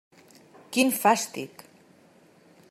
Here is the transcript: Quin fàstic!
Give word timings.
Quin 0.77 0.89
fàstic! 1.03 1.63